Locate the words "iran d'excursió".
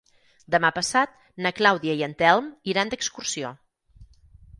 2.73-3.53